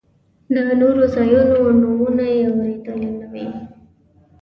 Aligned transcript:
د 0.53 0.55
نورو 0.79 1.03
ځایونو 1.15 1.57
نومونه 1.81 2.23
یې 2.33 2.39
اورېدلي 2.49 3.11
نه 3.19 3.27
وي. 3.31 3.47